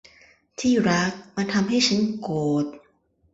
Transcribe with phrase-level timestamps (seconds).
[0.59, 2.65] ที่รัก มันทำให้ฉันโกรธ